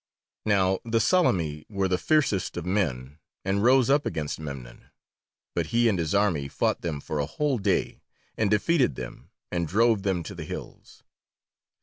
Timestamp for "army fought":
6.15-6.81